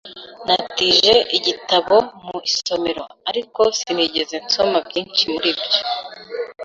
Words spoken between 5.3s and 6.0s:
muri byo.